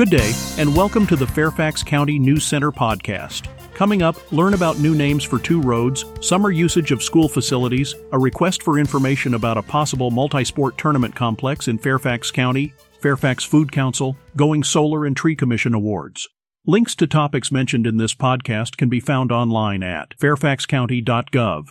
Good 0.00 0.08
day, 0.08 0.32
and 0.56 0.74
welcome 0.74 1.06
to 1.08 1.14
the 1.14 1.26
Fairfax 1.26 1.82
County 1.82 2.18
News 2.18 2.42
Center 2.42 2.72
podcast. 2.72 3.48
Coming 3.74 4.00
up, 4.00 4.32
learn 4.32 4.54
about 4.54 4.78
new 4.78 4.94
names 4.94 5.24
for 5.24 5.38
two 5.38 5.60
roads, 5.60 6.06
summer 6.22 6.50
usage 6.50 6.90
of 6.90 7.02
school 7.02 7.28
facilities, 7.28 7.94
a 8.12 8.18
request 8.18 8.62
for 8.62 8.78
information 8.78 9.34
about 9.34 9.58
a 9.58 9.62
possible 9.62 10.10
multi 10.10 10.42
sport 10.42 10.78
tournament 10.78 11.14
complex 11.14 11.68
in 11.68 11.76
Fairfax 11.76 12.30
County, 12.30 12.72
Fairfax 13.02 13.44
Food 13.44 13.72
Council, 13.72 14.16
Going 14.36 14.64
Solar, 14.64 15.04
and 15.04 15.14
Tree 15.14 15.36
Commission 15.36 15.74
awards. 15.74 16.26
Links 16.64 16.94
to 16.94 17.06
topics 17.06 17.52
mentioned 17.52 17.86
in 17.86 17.98
this 17.98 18.14
podcast 18.14 18.78
can 18.78 18.88
be 18.88 19.00
found 19.00 19.30
online 19.30 19.82
at 19.82 20.16
fairfaxcounty.gov. 20.16 21.66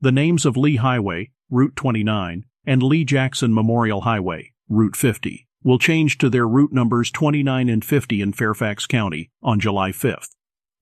The 0.00 0.10
names 0.10 0.44
of 0.44 0.56
Lee 0.56 0.74
Highway, 0.74 1.30
Route 1.48 1.76
29, 1.76 2.46
and 2.66 2.82
Lee 2.82 3.04
Jackson 3.04 3.54
Memorial 3.54 4.00
Highway, 4.00 4.54
Route 4.68 4.96
50, 4.96 5.46
will 5.62 5.78
change 5.78 6.18
to 6.18 6.30
their 6.30 6.48
route 6.48 6.72
numbers 6.72 7.10
29 7.10 7.68
and 7.68 7.84
50 7.84 8.22
in 8.22 8.32
Fairfax 8.32 8.86
County 8.86 9.30
on 9.42 9.60
July 9.60 9.90
5th. 9.90 10.30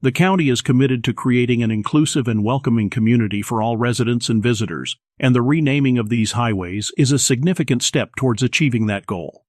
The 0.01 0.13
county 0.13 0.49
is 0.49 0.61
committed 0.61 1.03
to 1.05 1.13
creating 1.13 1.63
an 1.63 1.73
inclusive 1.73 2.29
and 2.29 2.45
welcoming 2.45 2.89
community 2.89 3.43
for 3.43 3.61
all 3.61 3.77
residents 3.77 4.29
and 4.29 4.41
visitors, 4.41 4.97
and 5.19 5.35
the 5.35 5.43
renaming 5.43 5.99
of 5.99 6.09
these 6.09 6.33
highways 6.33 6.93
is 6.97 7.11
a 7.11 7.19
significant 7.19 7.83
step 7.83 8.15
towards 8.17 8.43
achieving 8.43 8.87
that 8.87 9.07
goal. 9.07 9.45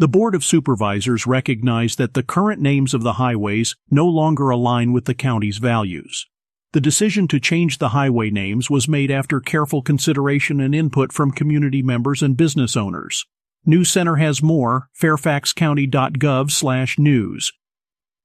The 0.00 0.08
Board 0.08 0.34
of 0.34 0.44
Supervisors 0.44 1.28
recognize 1.28 1.94
that 1.94 2.14
the 2.14 2.24
current 2.24 2.60
names 2.60 2.94
of 2.94 3.04
the 3.04 3.12
highways 3.12 3.76
no 3.88 4.08
longer 4.08 4.50
align 4.50 4.92
with 4.92 5.04
the 5.04 5.14
county's 5.14 5.58
values. 5.58 6.26
The 6.72 6.80
decision 6.80 7.28
to 7.28 7.38
change 7.38 7.78
the 7.78 7.90
highway 7.90 8.30
names 8.30 8.68
was 8.68 8.88
made 8.88 9.12
after 9.12 9.38
careful 9.38 9.82
consideration 9.82 10.58
and 10.58 10.74
input 10.74 11.12
from 11.12 11.30
community 11.30 11.82
members 11.82 12.22
and 12.22 12.36
business 12.36 12.76
owners. 12.76 13.24
News 13.64 13.90
Center 13.90 14.16
has 14.16 14.42
more, 14.42 14.88
fairfaxcounty.gov 15.00 16.50
slash 16.50 16.98
news. 16.98 17.52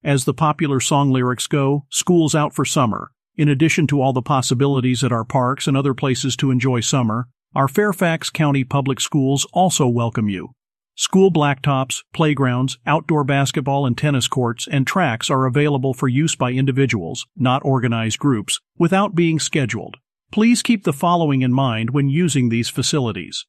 As 0.04 0.26
the 0.26 0.34
popular 0.34 0.80
song 0.80 1.12
lyrics 1.12 1.46
go, 1.46 1.86
school's 1.92 2.34
out 2.34 2.56
for 2.56 2.66
summer. 2.66 3.12
In 3.36 3.48
addition 3.48 3.86
to 3.88 4.02
all 4.02 4.14
the 4.14 4.24
possibilities 4.24 5.04
at 5.04 5.12
our 5.12 5.24
parks 5.24 5.68
and 5.68 5.78
other 5.78 5.94
places 5.94 6.36
to 6.38 6.50
enjoy 6.50 6.80
summer, 6.80 7.28
our 7.54 7.68
Fairfax 7.68 8.32
County 8.32 8.64
Public 8.64 9.00
Schools 9.00 9.46
also 9.54 9.88
welcome 9.88 10.28
you. 10.28 10.54
School 10.96 11.32
blacktops, 11.32 12.04
playgrounds, 12.16 12.80
outdoor 12.88 13.24
basketball 13.24 13.86
and 13.86 13.96
tennis 13.96 14.28
courts, 14.28 14.68
and 14.68 14.88
tracks 14.88 15.30
are 15.30 15.46
available 15.46 15.94
for 15.94 16.08
use 16.08 16.36
by 16.36 16.52
individuals, 16.52 17.28
not 17.36 17.64
organized 17.64 18.18
groups, 18.18 18.60
without 18.80 19.14
being 19.14 19.38
scheduled. 19.38 19.98
Please 20.32 20.64
keep 20.64 20.84
the 20.84 20.92
following 20.92 21.44
in 21.44 21.54
mind 21.54 21.92
when 21.92 22.10
using 22.10 22.50
these 22.50 22.70
facilities. 22.70 23.46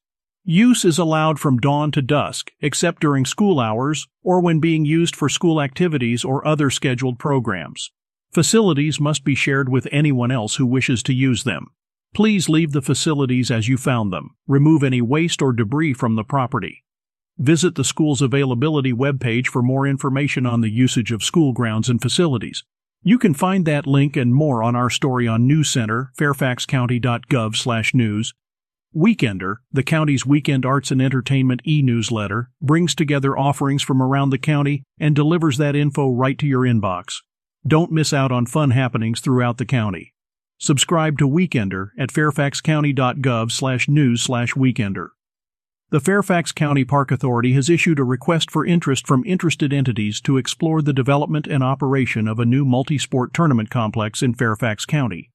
Use 0.51 0.83
is 0.83 0.97
allowed 0.97 1.37
from 1.37 1.59
dawn 1.59 1.91
to 1.91 2.01
dusk, 2.01 2.49
except 2.59 3.01
during 3.01 3.23
school 3.23 3.59
hours 3.59 4.07
or 4.23 4.41
when 4.41 4.59
being 4.59 4.83
used 4.83 5.15
for 5.15 5.29
school 5.29 5.61
activities 5.61 6.25
or 6.25 6.43
other 6.43 6.71
scheduled 6.71 7.19
programs. 7.19 7.91
Facilities 8.31 8.99
must 8.99 9.23
be 9.23 9.35
shared 9.35 9.69
with 9.69 9.87
anyone 9.91 10.31
else 10.31 10.55
who 10.55 10.65
wishes 10.65 11.03
to 11.03 11.13
use 11.13 11.43
them. 11.43 11.67
Please 12.15 12.49
leave 12.49 12.71
the 12.71 12.81
facilities 12.81 13.51
as 13.51 13.67
you 13.67 13.77
found 13.77 14.11
them. 14.11 14.31
Remove 14.47 14.83
any 14.83 15.03
waste 15.03 15.43
or 15.43 15.53
debris 15.53 15.93
from 15.93 16.15
the 16.15 16.23
property. 16.23 16.83
Visit 17.37 17.75
the 17.75 17.83
school's 17.83 18.23
availability 18.23 18.91
webpage 18.91 19.45
for 19.45 19.61
more 19.61 19.85
information 19.85 20.47
on 20.47 20.61
the 20.61 20.71
usage 20.71 21.11
of 21.11 21.23
school 21.23 21.53
grounds 21.53 21.89
and 21.89 22.01
facilities. 22.01 22.63
You 23.03 23.19
can 23.19 23.35
find 23.35 23.67
that 23.67 23.85
link 23.85 24.17
and 24.17 24.33
more 24.33 24.63
on 24.63 24.75
our 24.75 24.89
story 24.89 25.27
on 25.27 25.45
News 25.45 25.69
Center, 25.69 26.11
fairfaxcounty.gov/news, 26.17 28.33
Weekender, 28.95 29.57
the 29.71 29.83
county's 29.83 30.25
weekend 30.25 30.65
arts 30.65 30.89
and 30.89 30.99
entertainment 30.99 31.61
e-newsletter, 31.63 32.49
brings 32.59 32.95
together 32.95 33.37
offerings 33.37 33.83
from 33.83 34.01
around 34.01 34.31
the 34.31 34.39
county 34.39 34.83
and 34.99 35.15
delivers 35.15 35.59
that 35.59 35.75
info 35.75 36.09
right 36.09 36.39
to 36.39 36.47
your 36.47 36.61
inbox. 36.61 37.17
Don't 37.67 37.91
miss 37.91 38.13
out 38.13 38.31
on 38.31 38.47
fun 38.47 38.71
happenings 38.71 39.19
throughout 39.19 39.59
the 39.59 39.65
county. 39.65 40.15
Subscribe 40.57 41.19
to 41.19 41.29
Weekender 41.29 41.89
at 41.99 42.09
fairfaxcounty.gov/news/weekender. 42.09 45.07
The 45.91 45.99
Fairfax 45.99 46.51
County 46.51 46.83
Park 46.83 47.11
Authority 47.11 47.53
has 47.53 47.69
issued 47.69 47.99
a 47.99 48.03
request 48.03 48.49
for 48.49 48.65
interest 48.65 49.05
from 49.05 49.23
interested 49.23 49.71
entities 49.71 50.19
to 50.21 50.37
explore 50.37 50.81
the 50.81 50.93
development 50.93 51.45
and 51.45 51.63
operation 51.63 52.27
of 52.27 52.39
a 52.39 52.45
new 52.45 52.65
multi-sport 52.65 53.35
tournament 53.35 53.69
complex 53.69 54.23
in 54.23 54.33
Fairfax 54.33 54.87
County. 54.87 55.29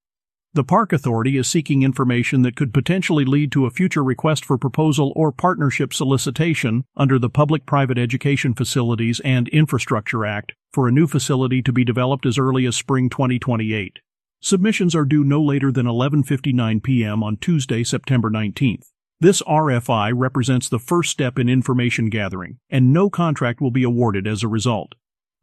The 0.57 0.63
Park 0.63 0.93
Authority 0.93 1.37
is 1.37 1.49
seeking 1.49 1.83
information 1.83 2.43
that 2.43 2.55
could 2.55 2.73
potentially 2.73 3.25
lead 3.25 3.51
to 3.51 3.67
a 3.67 3.73
future 3.73 4.05
request 4.05 4.45
for 4.45 4.57
proposal 4.57 5.13
or 5.17 5.33
partnership 5.33 5.93
solicitation 5.93 6.85
under 6.97 7.19
the 7.19 7.29
Public 7.29 7.67
Private 7.67 7.99
Education 7.99 8.55
Facilities 8.55 9.19
and 9.25 9.49
Infrastructure 9.49 10.25
Act 10.25 10.53
for 10.73 10.87
a 10.87 10.93
new 10.93 11.09
facility 11.09 11.61
to 11.61 11.73
be 11.73 11.85
developed 11.85 12.25
as 12.25 12.39
early 12.39 12.67
as 12.67 12.77
spring 12.77 13.11
2028. 13.11 13.99
Submissions 14.41 14.95
are 14.95 15.05
due 15.05 15.25
no 15.25 15.43
later 15.43 15.73
than 15.73 15.87
11:59 15.87 16.81
p.m. 16.85 17.25
on 17.25 17.37
Tuesday, 17.39 17.83
September 17.83 18.31
19th. 18.31 18.93
This 19.19 19.43
RFI 19.43 20.13
represents 20.15 20.69
the 20.69 20.79
first 20.79 21.11
step 21.11 21.37
in 21.37 21.49
information 21.49 22.11
gathering, 22.11 22.59
and 22.71 22.93
no 22.93 23.11
contract 23.11 23.61
will 23.61 23.73
be 23.73 23.83
awarded 23.83 24.29
as 24.29 24.45
a 24.45 24.49
result. 24.49 24.95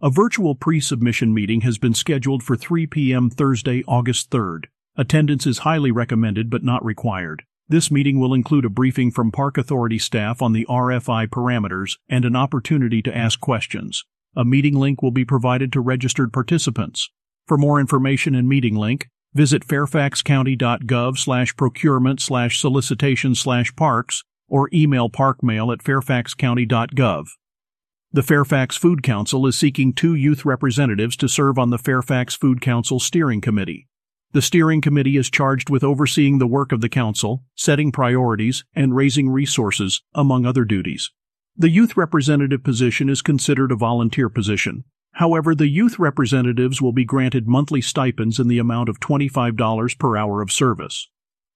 A 0.02 0.10
virtual 0.10 0.56
pre-submission 0.56 1.34
meeting 1.34 1.62
has 1.62 1.78
been 1.78 1.94
scheduled 1.94 2.44
for 2.44 2.56
3 2.56 2.88
p.m. 2.88 3.30
Thursday, 3.30 3.84
August 3.90 4.30
3rd. 4.30 4.68
Attendance 4.98 5.48
is 5.48 5.60
highly 5.60 5.92
recommended 5.92 6.50
but 6.50 6.64
not 6.64 6.84
required. 6.84 7.44
This 7.70 7.90
meeting 7.90 8.20
will 8.20 8.34
include 8.34 8.66
a 8.66 8.70
briefing 8.70 9.12
from 9.12 9.32
Park 9.32 9.58
Authority 9.58 9.98
staff 9.98 10.42
on 10.42 10.52
the 10.52 10.66
RFI 10.70 11.28
parameters 11.28 11.98
and 12.10 12.26
an 12.26 12.36
opportunity 12.36 13.02
to 13.04 13.16
ask 13.16 13.40
questions. 13.40 14.04
A 14.36 14.44
meeting 14.44 14.76
link 14.76 15.02
will 15.02 15.12
be 15.12 15.24
provided 15.24 15.72
to 15.72 15.80
registered 15.80 16.34
participants. 16.34 17.10
For 17.48 17.58
more 17.58 17.80
information 17.80 18.36
and 18.36 18.50
meeting 18.50 18.76
link, 18.76 19.08
visit 19.34 19.66
fairfaxcounty.gov 19.66 21.18
slash 21.18 21.56
procurement 21.56 22.20
slash 22.20 22.60
solicitation 22.60 23.34
slash 23.36 23.74
parks 23.78 24.26
or 24.50 24.70
email 24.74 25.10
parkmail 25.10 25.72
at 25.72 25.80
fairfaxcounty.gov. 25.80 27.28
The 28.12 28.24
Fairfax 28.24 28.76
Food 28.76 29.04
Council 29.04 29.48
is 29.48 29.58
seeking 29.58 29.94
two 29.94 30.16
youth 30.16 30.44
representatives 30.44 31.16
to 31.16 31.30
serve 31.30 31.58
on 31.58 31.70
the 31.70 31.78
Fairfax 31.78 32.36
Food 32.36 32.60
Council 32.60 33.00
Steering 33.00 33.40
Committee. 33.40 33.88
The 34.34 34.42
steering 34.42 34.80
committee 34.80 35.18
is 35.18 35.30
charged 35.30 35.70
with 35.70 35.84
overseeing 35.84 36.38
the 36.38 36.48
work 36.48 36.72
of 36.72 36.80
the 36.80 36.88
council, 36.88 37.44
setting 37.54 37.92
priorities, 37.92 38.64
and 38.74 38.96
raising 38.96 39.30
resources, 39.30 40.04
among 40.14 40.46
other 40.46 40.64
duties. 40.64 41.12
The 41.58 41.70
youth 41.70 41.98
representative 41.98 42.64
position 42.64 43.10
is 43.10 43.22
considered 43.22 43.74
a 43.74 43.76
volunteer 43.76 44.30
position. 44.30 44.86
However, 45.16 45.54
the 45.54 45.68
youth 45.68 46.00
representatives 46.00 46.82
will 46.82 46.94
be 46.94 47.04
granted 47.04 47.46
monthly 47.46 47.82
stipends 47.82 48.40
in 48.40 48.48
the 48.48 48.58
amount 48.58 48.88
of 48.88 49.02
$25 49.02 50.00
per 50.00 50.16
hour 50.16 50.42
of 50.42 50.50
service. 50.50 51.10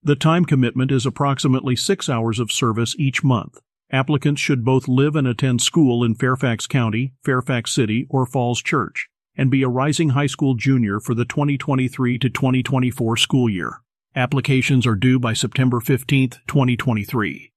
The 0.03 0.18
time 0.18 0.44
commitment 0.44 0.92
is 0.92 1.06
approximately 1.06 1.78
six 1.78 2.09
hours 2.09 2.40
of 2.40 2.52
service 2.52 2.94
each 3.00 3.24
month. 3.24 3.62
Applicants 3.90 4.42
should 4.42 4.66
both 4.66 4.90
live 4.90 5.16
and 5.16 5.28
attend 5.28 5.62
school 5.62 6.03
in 6.03 6.13
Fairfax 6.13 6.68
County, 6.68 7.13
Fairfax 7.24 7.72
City, 7.72 8.06
or 8.09 8.25
Falls 8.25 8.62
Church 8.62 9.07
and 9.38 9.51
be 9.51 9.63
a 9.63 9.68
rising 9.68 10.09
high 10.09 10.28
school 10.28 10.56
junior 10.56 11.00
for 11.00 11.13
the 11.13 11.25
2023 11.25 12.18
to 12.19 12.29
2024 12.29 13.18
school 13.18 13.50
year. 13.50 13.81
Applications 14.16 14.88
are 14.88 14.96
due 14.96 15.19
by 15.19 15.34
September 15.34 15.79
15, 15.79 16.29
2023. 16.47 17.51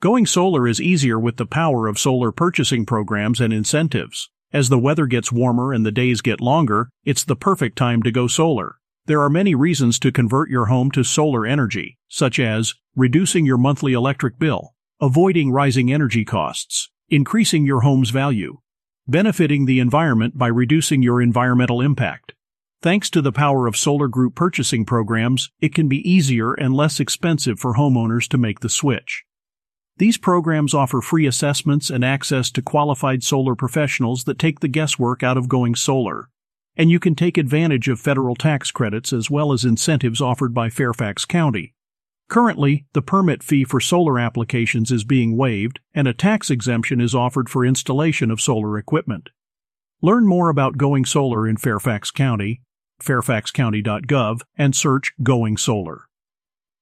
Going 0.00 0.26
solar 0.26 0.66
is 0.66 0.80
easier 0.80 1.18
with 1.18 1.36
the 1.36 1.46
power 1.46 1.86
of 1.86 1.98
solar 1.98 2.32
purchasing 2.32 2.84
programs 2.84 3.40
and 3.40 3.52
incentives. 3.52 4.30
As 4.52 4.68
the 4.68 4.78
weather 4.78 5.06
gets 5.06 5.30
warmer 5.30 5.72
and 5.72 5.86
the 5.86 5.92
days 5.92 6.20
get 6.20 6.40
longer, 6.40 6.88
it's 7.04 7.24
the 7.24 7.36
perfect 7.36 7.78
time 7.78 8.02
to 8.02 8.10
go 8.10 8.26
solar. 8.26 8.78
There 9.06 9.22
are 9.22 9.30
many 9.30 9.54
reasons 9.54 9.98
to 10.00 10.10
convert 10.10 10.50
your 10.50 10.66
home 10.66 10.90
to 10.90 11.04
solar 11.04 11.46
energy, 11.46 11.98
such 12.08 12.38
as 12.38 12.74
reducing 12.96 13.46
your 13.46 13.58
monthly 13.58 13.92
electric 13.92 14.38
bill, 14.38 14.74
avoiding 15.00 15.52
rising 15.52 15.92
energy 15.92 16.24
costs, 16.24 16.90
increasing 17.08 17.64
your 17.64 17.80
home's 17.80 18.10
value, 18.10 18.58
benefiting 19.08 19.66
the 19.66 19.80
environment 19.80 20.38
by 20.38 20.46
reducing 20.46 21.02
your 21.02 21.20
environmental 21.20 21.80
impact. 21.80 22.34
Thanks 22.82 23.10
to 23.10 23.22
the 23.22 23.32
power 23.32 23.66
of 23.66 23.76
solar 23.76 24.08
group 24.08 24.34
purchasing 24.34 24.84
programs, 24.84 25.50
it 25.60 25.74
can 25.74 25.88
be 25.88 26.08
easier 26.08 26.52
and 26.54 26.74
less 26.74 27.00
expensive 27.00 27.58
for 27.60 27.74
homeowners 27.74 28.28
to 28.28 28.38
make 28.38 28.60
the 28.60 28.68
switch. 28.68 29.24
These 29.98 30.18
programs 30.18 30.74
offer 30.74 31.00
free 31.00 31.26
assessments 31.26 31.90
and 31.90 32.04
access 32.04 32.50
to 32.52 32.62
qualified 32.62 33.22
solar 33.22 33.54
professionals 33.54 34.24
that 34.24 34.38
take 34.38 34.60
the 34.60 34.68
guesswork 34.68 35.22
out 35.22 35.36
of 35.36 35.48
going 35.48 35.74
solar. 35.74 36.28
And 36.76 36.90
you 36.90 36.98
can 36.98 37.14
take 37.14 37.36
advantage 37.36 37.88
of 37.88 38.00
federal 38.00 38.34
tax 38.34 38.70
credits 38.70 39.12
as 39.12 39.30
well 39.30 39.52
as 39.52 39.64
incentives 39.64 40.20
offered 40.20 40.54
by 40.54 40.70
Fairfax 40.70 41.24
County. 41.24 41.74
Currently, 42.32 42.86
the 42.94 43.02
permit 43.02 43.42
fee 43.42 43.62
for 43.62 43.78
solar 43.78 44.18
applications 44.18 44.90
is 44.90 45.04
being 45.04 45.36
waived, 45.36 45.80
and 45.92 46.08
a 46.08 46.14
tax 46.14 46.48
exemption 46.48 46.98
is 46.98 47.14
offered 47.14 47.50
for 47.50 47.62
installation 47.62 48.30
of 48.30 48.40
solar 48.40 48.78
equipment. 48.78 49.28
Learn 50.00 50.26
more 50.26 50.48
about 50.48 50.78
going 50.78 51.04
solar 51.04 51.46
in 51.46 51.58
Fairfax 51.58 52.10
County, 52.10 52.62
fairfaxcounty.gov, 53.02 54.40
and 54.56 54.74
search 54.74 55.12
Going 55.22 55.58
Solar. 55.58 56.08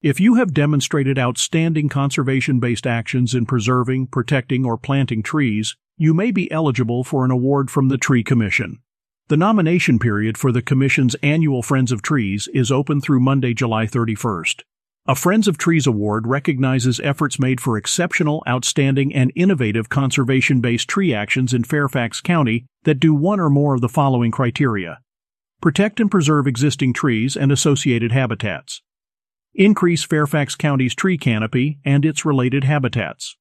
If 0.00 0.20
you 0.20 0.36
have 0.36 0.54
demonstrated 0.54 1.18
outstanding 1.18 1.88
conservation 1.88 2.60
based 2.60 2.86
actions 2.86 3.34
in 3.34 3.44
preserving, 3.44 4.06
protecting, 4.06 4.64
or 4.64 4.78
planting 4.78 5.20
trees, 5.20 5.76
you 5.96 6.14
may 6.14 6.30
be 6.30 6.48
eligible 6.52 7.02
for 7.02 7.24
an 7.24 7.32
award 7.32 7.72
from 7.72 7.88
the 7.88 7.98
Tree 7.98 8.22
Commission. 8.22 8.78
The 9.26 9.36
nomination 9.36 9.98
period 9.98 10.38
for 10.38 10.52
the 10.52 10.62
Commission's 10.62 11.16
annual 11.24 11.64
Friends 11.64 11.90
of 11.90 12.02
Trees 12.02 12.48
is 12.54 12.70
open 12.70 13.00
through 13.00 13.18
Monday, 13.18 13.52
July 13.52 13.86
31st. 13.86 14.62
A 15.10 15.16
Friends 15.16 15.48
of 15.48 15.58
Trees 15.58 15.88
award 15.88 16.28
recognizes 16.28 17.00
efforts 17.00 17.40
made 17.40 17.60
for 17.60 17.76
exceptional, 17.76 18.44
outstanding, 18.46 19.12
and 19.12 19.32
innovative 19.34 19.88
conservation 19.88 20.60
based 20.60 20.86
tree 20.86 21.12
actions 21.12 21.52
in 21.52 21.64
Fairfax 21.64 22.20
County 22.20 22.66
that 22.84 23.00
do 23.00 23.12
one 23.12 23.40
or 23.40 23.50
more 23.50 23.74
of 23.74 23.80
the 23.80 23.88
following 23.88 24.30
criteria. 24.30 25.00
Protect 25.60 25.98
and 25.98 26.12
preserve 26.12 26.46
existing 26.46 26.92
trees 26.92 27.36
and 27.36 27.50
associated 27.50 28.12
habitats, 28.12 28.82
increase 29.52 30.04
Fairfax 30.04 30.54
County's 30.54 30.94
tree 30.94 31.18
canopy 31.18 31.80
and 31.84 32.04
its 32.04 32.24
related 32.24 32.62
habitats, 32.62 33.36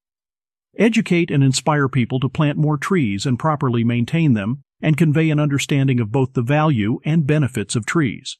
educate 0.76 1.30
and 1.30 1.44
inspire 1.44 1.88
people 1.88 2.18
to 2.18 2.28
plant 2.28 2.58
more 2.58 2.78
trees 2.78 3.24
and 3.24 3.38
properly 3.38 3.84
maintain 3.84 4.34
them, 4.34 4.64
and 4.82 4.96
convey 4.96 5.30
an 5.30 5.38
understanding 5.38 6.00
of 6.00 6.10
both 6.10 6.32
the 6.32 6.42
value 6.42 6.98
and 7.04 7.28
benefits 7.28 7.76
of 7.76 7.86
trees. 7.86 8.38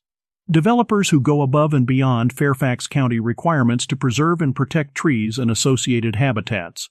Developers 0.51 1.11
who 1.11 1.21
go 1.21 1.43
above 1.43 1.73
and 1.73 1.87
beyond 1.87 2.33
Fairfax 2.33 2.89
County 2.89 3.21
requirements 3.21 3.87
to 3.87 3.95
preserve 3.97 4.43
and 4.43 4.53
protect 4.53 4.97
trees 4.97 5.39
and 5.39 5.49
associated 5.49 6.17
habitats. 6.17 6.91